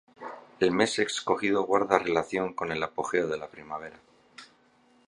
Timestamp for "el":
0.59-0.71, 2.71-2.81